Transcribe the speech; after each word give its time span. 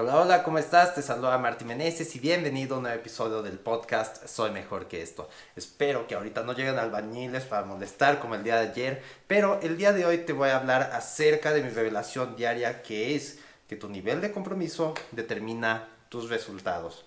Hola, 0.00 0.20
hola, 0.20 0.42
¿cómo 0.44 0.58
estás? 0.58 0.94
Te 0.94 1.02
saluda 1.02 1.38
Martín 1.38 1.66
Meneses 1.66 2.14
y 2.14 2.20
bienvenido 2.20 2.76
a 2.76 2.78
un 2.78 2.84
nuevo 2.84 3.00
episodio 3.00 3.42
del 3.42 3.58
podcast 3.58 4.28
Soy 4.28 4.52
Mejor 4.52 4.86
que 4.86 5.02
esto. 5.02 5.28
Espero 5.56 6.06
que 6.06 6.14
ahorita 6.14 6.44
no 6.44 6.52
lleguen 6.52 6.78
albañiles 6.78 7.42
para 7.42 7.66
molestar 7.66 8.20
como 8.20 8.36
el 8.36 8.44
día 8.44 8.60
de 8.60 8.68
ayer, 8.68 9.02
pero 9.26 9.58
el 9.60 9.76
día 9.76 9.92
de 9.92 10.06
hoy 10.06 10.18
te 10.18 10.32
voy 10.32 10.50
a 10.50 10.58
hablar 10.58 10.92
acerca 10.92 11.52
de 11.52 11.64
mi 11.64 11.70
revelación 11.70 12.36
diaria 12.36 12.80
que 12.80 13.16
es 13.16 13.40
que 13.68 13.74
tu 13.74 13.88
nivel 13.88 14.20
de 14.20 14.30
compromiso 14.30 14.94
determina 15.10 15.88
tus 16.10 16.30
resultados. 16.30 17.04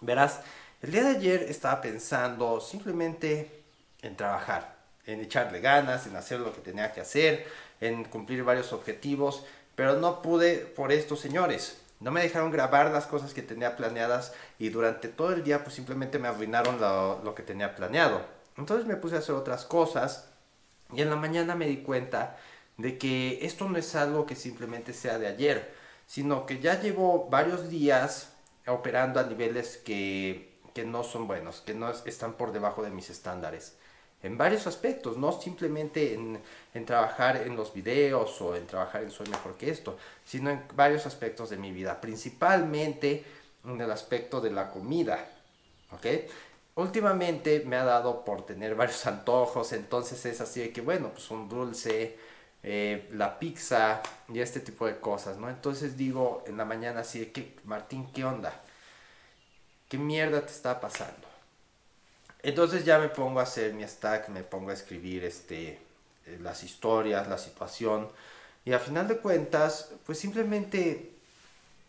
Verás, 0.00 0.40
el 0.80 0.92
día 0.92 1.02
de 1.02 1.18
ayer 1.18 1.42
estaba 1.42 1.82
pensando 1.82 2.58
simplemente 2.58 3.64
en 4.00 4.16
trabajar, 4.16 4.76
en 5.04 5.20
echarle 5.20 5.60
ganas, 5.60 6.06
en 6.06 6.16
hacer 6.16 6.40
lo 6.40 6.54
que 6.54 6.62
tenía 6.62 6.90
que 6.90 7.02
hacer, 7.02 7.46
en 7.82 8.02
cumplir 8.04 8.44
varios 8.44 8.72
objetivos, 8.72 9.44
pero 9.74 9.96
no 9.96 10.22
pude 10.22 10.56
por 10.56 10.90
estos 10.90 11.20
señores 11.20 11.83
no 12.04 12.10
me 12.10 12.20
dejaron 12.20 12.50
grabar 12.50 12.90
las 12.90 13.06
cosas 13.06 13.32
que 13.32 13.40
tenía 13.40 13.76
planeadas 13.76 14.34
y 14.58 14.68
durante 14.68 15.08
todo 15.08 15.32
el 15.32 15.42
día 15.42 15.64
pues 15.64 15.74
simplemente 15.74 16.18
me 16.18 16.28
arruinaron 16.28 16.78
lo, 16.78 17.34
que 17.34 17.42
tenía 17.42 17.74
planeado. 17.74 18.20
Entonces 18.58 18.86
me 18.86 18.96
puse 18.96 19.16
a 19.16 19.20
hacer 19.20 19.34
otras 19.34 19.64
cosas 19.64 20.28
y 20.92 21.00
en 21.00 21.08
la 21.08 21.16
mañana 21.16 21.54
me 21.54 21.66
di 21.66 21.78
cuenta 21.78 22.36
de 22.76 22.98
que 22.98 23.38
esto 23.46 23.70
no 23.70 23.78
es 23.78 23.94
algo 23.94 24.26
que 24.26 24.36
simplemente 24.36 24.92
sea 24.92 25.18
de 25.18 25.28
ayer, 25.28 25.74
sino 26.06 26.44
que 26.44 26.60
ya 26.60 26.78
llevo 26.78 27.30
varios 27.30 27.70
días 27.70 28.34
operando 28.66 29.18
a 29.18 29.22
niveles 29.22 29.78
que, 29.78 30.60
que 30.74 30.84
no 30.84 31.04
son 31.04 31.26
buenos, 31.26 31.62
que 31.62 31.72
no 31.72 31.90
están 31.90 32.34
por 32.34 32.52
debajo 32.52 32.82
de 32.82 32.90
mis 32.90 33.08
estándares 33.08 33.78
en 34.24 34.38
varios 34.38 34.66
aspectos, 34.66 35.18
no 35.18 35.38
simplemente 35.38 36.14
en, 36.14 36.86
trabajar 36.86 37.36
en 37.36 37.56
los 37.56 37.74
videos 37.74 38.40
o 38.40 38.56
en 38.56 38.66
trabajar 38.66 39.02
en 39.02 39.10
Soy 39.10 39.28
Mejor 39.28 39.58
que 39.58 39.70
esto, 39.70 39.98
sino 40.24 40.48
en 40.48 40.62
varios 40.74 41.04
aspectos 41.04 41.50
de 41.50 41.58
mi 41.58 41.72
vida, 41.72 42.00
principalmente 42.00 43.22
en 43.64 43.78
el 43.78 43.90
aspecto 43.90 44.40
de 44.40 44.50
la 44.50 44.70
comida, 44.70 45.28
¿ok? 45.92 46.06
Últimamente 46.76 47.64
me 47.66 47.76
ha 47.76 47.84
dado 47.84 48.24
por 48.24 48.46
tener 48.46 48.74
varios 48.76 49.06
antojos, 49.06 49.74
entonces 49.74 50.24
es 50.24 50.40
así 50.40 50.60
de 50.60 50.72
que, 50.72 50.80
bueno, 50.80 51.10
pues 51.10 51.30
un 51.30 51.46
dulce, 51.46 52.16
eh, 52.62 53.10
la 53.12 53.38
pizza 53.38 54.00
y 54.32 54.40
este 54.40 54.60
tipo 54.60 54.86
de 54.86 55.00
cosas, 55.00 55.36
¿no? 55.36 55.50
Entonces 55.50 55.98
digo 55.98 56.42
en 56.46 56.56
la 56.56 56.64
mañana 56.64 57.00
así 57.00 57.20
de 57.20 57.30
que, 57.30 57.56
Martín, 57.64 58.10
¿qué 58.10 58.24
onda? 58.24 58.58
¿Qué 59.86 59.98
mierda 59.98 60.40
te 60.40 60.52
está 60.52 60.80
pasando? 60.80 61.33
Entonces 62.44 62.84
ya 62.84 62.98
me 62.98 63.08
pongo 63.08 63.40
a 63.40 63.44
hacer 63.44 63.72
mi 63.72 63.84
stack, 63.84 64.28
me 64.28 64.42
pongo 64.42 64.68
a 64.68 64.74
escribir 64.74 65.24
este, 65.24 65.78
eh, 66.26 66.38
las 66.42 66.62
historias, 66.62 67.26
la 67.26 67.38
situación. 67.38 68.10
Y 68.66 68.74
a 68.74 68.78
final 68.78 69.08
de 69.08 69.16
cuentas, 69.16 69.92
pues 70.04 70.18
simplemente 70.18 71.10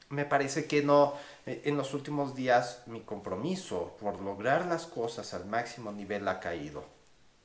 me 0.10 0.24
parece 0.24 0.66
que 0.66 0.82
no, 0.82 1.14
eh, 1.46 1.64
en 1.66 1.76
los 1.76 1.94
últimos 1.94 2.36
días 2.36 2.84
mi 2.86 3.02
compromiso 3.02 3.98
por 4.00 4.22
lograr 4.22 4.66
las 4.66 4.86
cosas 4.86 5.34
al 5.34 5.46
máximo 5.46 5.92
nivel 5.92 6.26
ha 6.30 6.40
caído. 6.40 6.86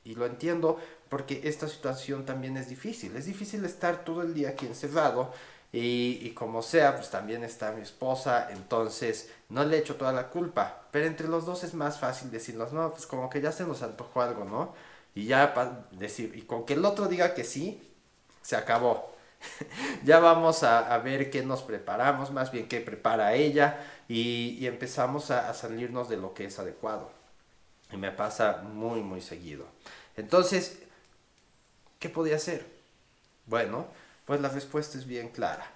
Y 0.05 0.15
lo 0.15 0.25
entiendo 0.25 0.79
porque 1.09 1.41
esta 1.43 1.67
situación 1.67 2.25
también 2.25 2.55
es 2.55 2.69
difícil. 2.69 3.17
Es 3.17 3.25
difícil 3.25 3.65
estar 3.65 4.05
todo 4.05 4.21
el 4.21 4.33
día 4.33 4.49
aquí 4.49 4.67
encerrado 4.67 5.33
y, 5.73 6.31
como 6.31 6.61
sea, 6.61 6.97
pues 6.97 7.09
también 7.09 7.43
está 7.45 7.71
mi 7.71 7.81
esposa, 7.81 8.49
entonces 8.51 9.31
no 9.47 9.63
le 9.63 9.77
echo 9.77 9.95
toda 9.95 10.11
la 10.11 10.27
culpa. 10.27 10.81
Pero 10.91 11.05
entre 11.05 11.29
los 11.29 11.45
dos 11.45 11.63
es 11.63 11.73
más 11.73 11.97
fácil 11.97 12.29
decirnos, 12.29 12.73
no, 12.73 12.91
pues 12.91 13.05
como 13.07 13.29
que 13.29 13.39
ya 13.39 13.53
se 13.53 13.65
nos 13.65 13.81
antojó 13.81 14.21
algo, 14.21 14.43
¿no? 14.43 14.73
Y 15.15 15.25
ya 15.25 15.53
decir, 15.91 16.33
y 16.35 16.41
con 16.41 16.65
que 16.65 16.73
el 16.73 16.83
otro 16.83 17.07
diga 17.07 17.33
que 17.33 17.45
sí, 17.45 17.89
se 18.41 18.57
acabó. 18.57 19.15
ya 20.03 20.19
vamos 20.19 20.63
a, 20.63 20.97
ver 20.99 21.31
qué 21.31 21.41
nos 21.43 21.61
preparamos, 21.63 22.31
más 22.31 22.51
bien 22.51 22.67
qué 22.67 22.81
prepara 22.81 23.33
ella, 23.33 23.79
y, 24.09 24.65
empezamos 24.67 25.31
a, 25.31 25.49
a 25.49 25.53
salirnos 25.53 26.09
de 26.09 26.17
lo 26.17 26.33
que 26.33 26.45
es 26.45 26.59
adecuado. 26.59 27.11
Y 27.93 27.97
me 27.97 28.11
pasa 28.11 28.61
muy, 28.63 29.01
muy 29.01 29.21
seguido. 29.21 29.65
Entonces, 30.17 30.79
¿qué 31.99 32.09
podía 32.09 32.35
hacer? 32.35 32.65
Bueno, 33.45 33.87
pues 34.31 34.39
la 34.39 34.47
respuesta 34.47 34.97
es 34.97 35.05
bien 35.05 35.27
clara. 35.27 35.69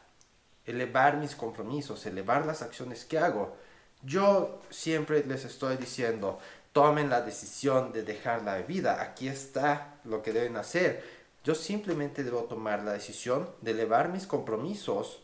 Elevar 0.65 1.17
mis 1.17 1.35
compromisos, 1.35 2.05
elevar 2.05 2.45
las 2.45 2.61
acciones 2.61 3.03
que 3.03 3.19
hago. 3.19 3.57
Yo 4.01 4.61
siempre 4.69 5.25
les 5.25 5.43
estoy 5.43 5.75
diciendo, 5.75 6.39
tomen 6.71 7.09
la 7.09 7.19
decisión 7.19 7.91
de 7.91 8.03
dejar 8.03 8.43
la 8.43 8.55
bebida. 8.55 9.01
Aquí 9.01 9.27
está 9.27 9.95
lo 10.05 10.21
que 10.21 10.31
deben 10.31 10.55
hacer. 10.55 11.03
Yo 11.43 11.53
simplemente 11.53 12.23
debo 12.23 12.45
tomar 12.45 12.81
la 12.83 12.93
decisión 12.93 13.49
de 13.59 13.71
elevar 13.71 14.07
mis 14.07 14.25
compromisos 14.25 15.21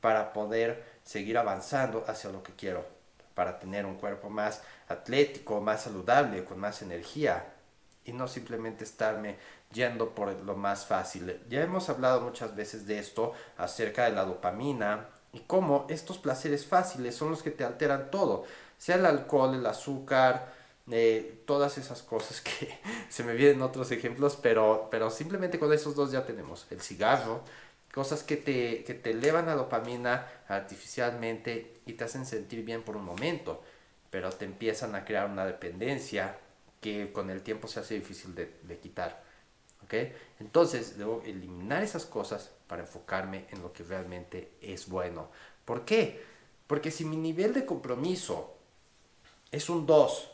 para 0.00 0.32
poder 0.32 0.82
seguir 1.04 1.36
avanzando 1.36 2.06
hacia 2.08 2.30
lo 2.30 2.42
que 2.42 2.54
quiero, 2.54 2.86
para 3.34 3.58
tener 3.58 3.84
un 3.84 3.96
cuerpo 3.96 4.30
más 4.30 4.62
atlético, 4.88 5.60
más 5.60 5.82
saludable, 5.82 6.42
con 6.46 6.58
más 6.58 6.80
energía 6.80 7.52
y 8.04 8.12
no 8.12 8.28
simplemente 8.28 8.84
estarme 8.84 9.36
yendo 9.72 10.14
por 10.14 10.32
lo 10.42 10.56
más 10.56 10.86
fácil. 10.86 11.40
Ya 11.48 11.62
hemos 11.62 11.88
hablado 11.88 12.20
muchas 12.20 12.54
veces 12.54 12.86
de 12.86 12.98
esto 12.98 13.32
acerca 13.56 14.04
de 14.04 14.12
la 14.12 14.24
dopamina 14.24 15.08
y 15.32 15.40
cómo 15.40 15.86
estos 15.88 16.18
placeres 16.18 16.66
fáciles 16.66 17.14
son 17.14 17.30
los 17.30 17.42
que 17.42 17.50
te 17.50 17.64
alteran 17.64 18.10
todo, 18.10 18.44
sea 18.78 18.96
el 18.96 19.06
alcohol, 19.06 19.54
el 19.54 19.64
azúcar, 19.66 20.52
eh, 20.90 21.42
todas 21.46 21.78
esas 21.78 22.02
cosas 22.02 22.40
que 22.40 22.78
se 23.08 23.22
me 23.24 23.34
vienen 23.34 23.62
otros 23.62 23.90
ejemplos, 23.92 24.38
pero, 24.40 24.88
pero 24.90 25.10
simplemente 25.10 25.58
con 25.58 25.72
esos 25.72 25.94
dos 25.94 26.10
ya 26.12 26.26
tenemos 26.26 26.66
el 26.70 26.80
cigarro, 26.80 27.42
cosas 27.92 28.22
que 28.22 28.36
te, 28.36 28.84
que 28.84 28.94
te 28.94 29.10
elevan 29.10 29.46
la 29.46 29.54
dopamina 29.54 30.26
artificialmente 30.48 31.74
y 31.86 31.94
te 31.94 32.04
hacen 32.04 32.26
sentir 32.26 32.64
bien 32.64 32.82
por 32.82 32.96
un 32.96 33.04
momento, 33.04 33.62
pero 34.10 34.30
te 34.30 34.44
empiezan 34.44 34.94
a 34.94 35.04
crear 35.04 35.30
una 35.30 35.46
dependencia 35.46 36.36
que 36.82 37.10
con 37.12 37.30
el 37.30 37.40
tiempo 37.40 37.66
se 37.66 37.80
hace 37.80 37.94
difícil 37.94 38.34
de, 38.34 38.54
de 38.64 38.78
quitar. 38.78 39.32
Entonces 40.40 40.96
debo 40.96 41.22
eliminar 41.24 41.82
esas 41.82 42.06
cosas 42.06 42.50
para 42.66 42.82
enfocarme 42.82 43.46
en 43.50 43.62
lo 43.62 43.72
que 43.72 43.84
realmente 43.84 44.52
es 44.60 44.88
bueno. 44.88 45.28
¿Por 45.64 45.84
qué? 45.84 46.22
Porque 46.66 46.90
si 46.90 47.04
mi 47.04 47.16
nivel 47.16 47.52
de 47.52 47.66
compromiso 47.66 48.54
es 49.50 49.68
un 49.68 49.86
2 49.86 50.30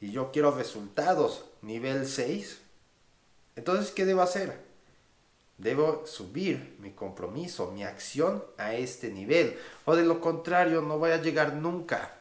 y 0.00 0.12
yo 0.12 0.32
quiero 0.32 0.50
resultados 0.52 1.44
nivel 1.62 2.06
6, 2.06 2.60
entonces 3.56 3.92
¿qué 3.92 4.04
debo 4.04 4.22
hacer? 4.22 4.64
Debo 5.58 6.06
subir 6.06 6.76
mi 6.80 6.92
compromiso, 6.92 7.70
mi 7.72 7.82
acción 7.84 8.44
a 8.58 8.74
este 8.74 9.10
nivel. 9.10 9.58
O 9.86 9.96
de 9.96 10.04
lo 10.04 10.20
contrario, 10.20 10.82
no 10.82 10.98
voy 10.98 11.12
a 11.12 11.22
llegar 11.22 11.54
nunca. 11.54 12.18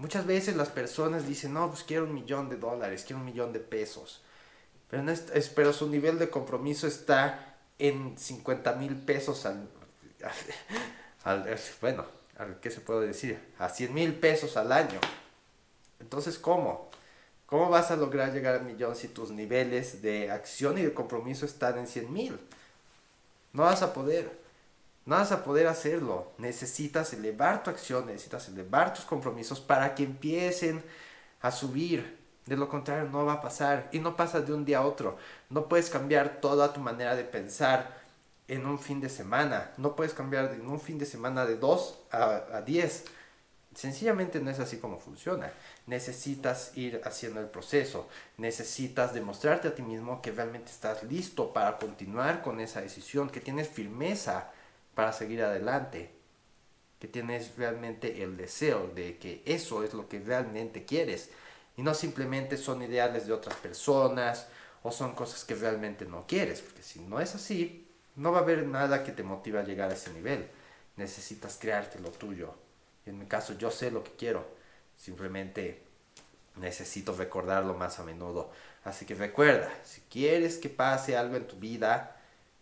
Muchas 0.00 0.24
veces 0.24 0.56
las 0.56 0.70
personas 0.70 1.28
dicen, 1.28 1.52
no, 1.52 1.68
pues 1.68 1.84
quiero 1.84 2.04
un 2.04 2.14
millón 2.14 2.48
de 2.48 2.56
dólares, 2.56 3.04
quiero 3.06 3.20
un 3.20 3.26
millón 3.26 3.52
de 3.52 3.60
pesos. 3.60 4.22
Pero, 4.88 5.74
su 5.74 5.90
nivel 5.90 6.18
de 6.18 6.30
compromiso 6.30 6.86
está 6.86 7.58
en 7.78 8.16
50 8.16 8.72
mil 8.76 8.96
pesos 8.96 9.44
al, 9.44 9.68
bueno, 11.82 12.06
¿qué 12.62 12.70
se 12.70 12.80
puede 12.80 13.08
decir? 13.08 13.38
A 13.58 13.68
100 13.68 13.92
mil 13.92 14.14
pesos 14.14 14.56
al 14.56 14.72
año. 14.72 14.98
Entonces, 16.00 16.38
¿cómo? 16.38 16.88
¿Cómo 17.44 17.68
vas 17.68 17.90
a 17.90 17.96
lograr 17.96 18.32
llegar 18.32 18.54
al 18.54 18.64
millón 18.64 18.96
si 18.96 19.08
tus 19.08 19.30
niveles 19.30 20.00
de 20.00 20.30
acción 20.30 20.78
y 20.78 20.82
de 20.82 20.94
compromiso 20.94 21.44
están 21.44 21.76
en 21.76 21.86
100 21.86 22.10
mil? 22.10 22.40
No 23.52 23.64
vas 23.64 23.82
a 23.82 23.92
poder. 23.92 24.30
No 25.10 25.16
vas 25.16 25.32
a 25.32 25.42
poder 25.42 25.66
hacerlo. 25.66 26.30
Necesitas 26.38 27.12
elevar 27.14 27.64
tu 27.64 27.70
acción, 27.70 28.06
necesitas 28.06 28.46
elevar 28.46 28.94
tus 28.94 29.04
compromisos 29.04 29.58
para 29.58 29.92
que 29.96 30.04
empiecen 30.04 30.84
a 31.40 31.50
subir 31.50 32.16
de 32.46 32.56
lo 32.56 32.68
contrario, 32.68 33.10
no 33.10 33.24
va 33.24 33.32
a 33.32 33.40
pasar 33.40 33.88
y 33.90 33.98
no 33.98 34.14
pasa 34.14 34.40
de 34.40 34.52
un 34.52 34.64
día 34.64 34.78
a 34.78 34.86
otro. 34.86 35.18
No 35.48 35.68
puedes 35.68 35.90
cambiar 35.90 36.40
toda 36.40 36.72
tu 36.72 36.78
manera 36.78 37.16
de 37.16 37.24
pensar 37.24 38.00
en 38.46 38.66
un 38.66 38.78
fin 38.78 39.00
de 39.00 39.08
semana. 39.08 39.72
No 39.78 39.96
puedes 39.96 40.14
cambiar 40.14 40.54
en 40.54 40.68
un 40.68 40.80
fin 40.80 40.96
de 40.96 41.06
semana 41.06 41.44
de 41.44 41.56
2 41.56 41.98
a 42.12 42.62
10. 42.64 43.04
Sencillamente 43.74 44.38
no 44.38 44.48
es 44.48 44.60
así 44.60 44.76
como 44.76 45.00
funciona. 45.00 45.50
Necesitas 45.86 46.70
ir 46.76 47.00
haciendo 47.04 47.40
el 47.40 47.46
proceso. 47.46 48.08
Necesitas 48.36 49.12
demostrarte 49.12 49.66
a 49.66 49.74
ti 49.74 49.82
mismo 49.82 50.22
que 50.22 50.30
realmente 50.30 50.70
estás 50.70 51.02
listo 51.02 51.52
para 51.52 51.78
continuar 51.78 52.42
con 52.42 52.60
esa 52.60 52.80
decisión, 52.80 53.28
que 53.28 53.40
tienes 53.40 53.68
firmeza 53.68 54.52
para 54.94 55.12
seguir 55.12 55.42
adelante, 55.42 56.10
que 56.98 57.08
tienes 57.08 57.56
realmente 57.56 58.22
el 58.22 58.36
deseo 58.36 58.90
de 58.94 59.18
que 59.18 59.42
eso 59.46 59.82
es 59.82 59.94
lo 59.94 60.08
que 60.08 60.20
realmente 60.20 60.84
quieres 60.84 61.30
y 61.76 61.82
no 61.82 61.94
simplemente 61.94 62.56
son 62.58 62.82
ideales 62.82 63.26
de 63.26 63.32
otras 63.32 63.56
personas 63.56 64.48
o 64.82 64.92
son 64.92 65.14
cosas 65.14 65.44
que 65.44 65.54
realmente 65.54 66.04
no 66.04 66.26
quieres, 66.26 66.60
porque 66.60 66.82
si 66.82 67.00
no 67.00 67.20
es 67.20 67.34
así, 67.34 67.88
no 68.16 68.32
va 68.32 68.40
a 68.40 68.42
haber 68.42 68.66
nada 68.66 69.02
que 69.02 69.12
te 69.12 69.22
motive 69.22 69.58
a 69.58 69.64
llegar 69.64 69.90
a 69.90 69.94
ese 69.94 70.12
nivel. 70.12 70.46
Necesitas 70.96 71.56
crearte 71.58 71.98
lo 71.98 72.10
tuyo. 72.10 72.54
En 73.06 73.18
mi 73.18 73.26
caso, 73.26 73.54
yo 73.54 73.70
sé 73.70 73.90
lo 73.90 74.04
que 74.04 74.12
quiero, 74.12 74.46
simplemente 74.96 75.82
necesito 76.56 77.14
recordarlo 77.16 77.74
más 77.74 77.98
a 77.98 78.04
menudo. 78.04 78.50
Así 78.84 79.06
que 79.06 79.14
recuerda, 79.14 79.72
si 79.84 80.02
quieres 80.02 80.58
que 80.58 80.68
pase 80.68 81.16
algo 81.16 81.36
en 81.36 81.46
tu 81.46 81.56
vida, 81.56 82.16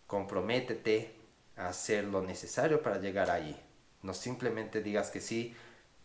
comprométete 0.07 1.18
hacer 1.59 2.05
lo 2.05 2.21
necesario 2.21 2.81
para 2.81 2.99
llegar 2.99 3.29
ahí. 3.29 3.59
No 4.01 4.13
simplemente 4.13 4.81
digas 4.81 5.09
que 5.09 5.21
sí 5.21 5.55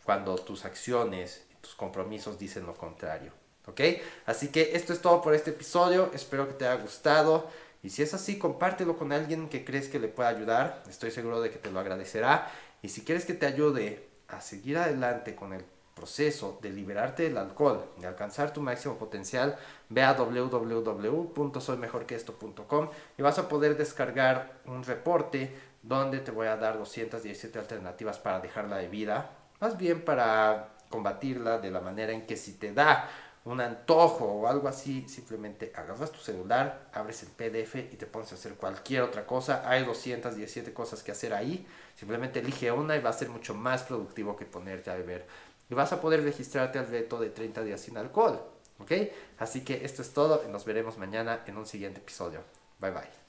cuando 0.05 0.37
tus 0.37 0.65
acciones 0.65 1.45
tus 1.65 1.75
compromisos 1.75 2.39
dicen 2.39 2.67
lo 2.67 2.75
contrario. 2.75 3.33
¿Ok? 3.67 3.81
Así 4.27 4.49
que 4.49 4.77
esto 4.77 4.93
es 4.93 5.01
todo 5.01 5.23
por 5.23 5.35
este 5.35 5.51
episodio. 5.51 6.11
Espero 6.13 6.47
que 6.47 6.55
te 6.55 6.69
haya 6.69 6.81
gustado. 6.81 7.49
Y 7.83 7.91
si 7.91 8.03
es 8.03 8.13
así, 8.13 8.39
compártelo 8.39 8.99
con 8.99 9.13
alguien 9.13 9.49
que 9.49 9.65
crees 9.65 9.89
que 9.89 9.99
le 9.99 10.09
pueda 10.09 10.29
ayudar. 10.29 10.83
Estoy 10.89 11.11
seguro 11.11 11.41
de 11.41 11.51
que 11.51 11.59
te 11.59 11.71
lo 11.71 11.81
agradecerá. 11.81 12.51
Y 12.83 12.91
si 12.91 13.03
quieres 13.03 13.25
que 13.25 13.33
te 13.33 13.47
ayude 13.47 14.07
a 14.29 14.43
seguir 14.43 14.77
adelante 14.77 15.35
con 15.35 15.55
el 15.55 15.65
proceso 15.95 16.59
de 16.61 16.69
liberarte 16.71 17.23
del 17.25 17.39
alcohol 17.39 17.87
y 18.01 18.05
alcanzar 18.05 18.53
tu 18.53 18.61
máximo 18.61 18.97
potencial, 18.97 19.57
ve 19.89 20.03
a 20.03 20.13
www.soymejorqueesto.com 20.15 22.91
y 23.17 23.23
vas 23.23 23.39
a 23.39 23.49
poder 23.49 23.77
descargar 23.77 24.55
un 24.67 24.83
reporte 24.83 25.57
donde 25.83 26.19
te 26.21 26.31
voy 26.31 26.47
a 26.49 26.57
dar 26.57 26.79
217 26.79 27.59
alternativas 27.59 28.19
para 28.19 28.41
dejar 28.41 28.69
la 28.69 28.79
bebida, 28.79 29.31
más 29.61 29.79
bien 29.79 30.05
para 30.05 30.71
combatirla 30.89 31.59
de 31.59 31.71
la 31.71 31.81
manera 31.81 32.13
en 32.13 32.27
que 32.27 32.37
si 32.37 32.55
te 32.55 32.73
da 32.73 33.09
un 33.45 33.61
antojo 33.61 34.25
o 34.25 34.47
algo 34.47 34.69
así, 34.69 35.07
simplemente 35.07 35.71
agarras 35.75 36.11
tu 36.11 36.19
celular, 36.19 36.89
abres 36.95 37.23
el 37.25 37.29
PDF 37.29 37.75
y 37.93 37.97
te 37.97 38.07
pones 38.07 38.33
a 38.33 38.37
hacer 38.37 38.55
cualquier 38.55 39.03
otra 39.03 39.27
cosa. 39.27 39.69
Hay 39.69 39.85
217 39.85 40.73
cosas 40.73 41.03
que 41.03 41.13
hacer 41.13 41.35
ahí. 41.35 41.67
Simplemente 41.95 42.41
elige 42.41 42.73
una 42.73 42.97
y 42.97 43.01
va 43.01 43.11
a 43.11 43.13
ser 43.13 43.29
mucho 43.29 43.55
más 43.55 43.83
productivo 43.83 44.35
que 44.35 44.47
ponerte 44.47 44.91
a 44.91 44.95
beber. 44.95 45.27
Y 45.71 45.75
vas 45.75 45.93
a 45.93 46.01
poder 46.01 46.23
registrarte 46.23 46.79
al 46.79 46.89
reto 46.89 47.19
de 47.19 47.31
30 47.31 47.63
días 47.63 47.81
sin 47.81 47.97
alcohol. 47.97 48.41
¿Ok? 48.79 48.93
Así 49.39 49.65
que 49.65 49.85
esto 49.85 50.03
es 50.03 50.13
todo 50.13 50.43
y 50.47 50.51
nos 50.51 50.65
veremos 50.65 50.99
mañana 50.99 51.45
en 51.47 51.57
un 51.57 51.67
siguiente 51.67 52.01
episodio. 52.01 52.41
Bye 52.81 52.91
bye. 52.91 53.24